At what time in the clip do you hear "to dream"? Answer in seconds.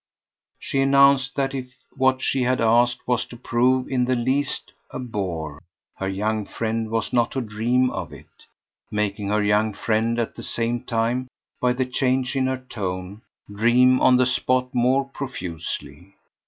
7.33-7.91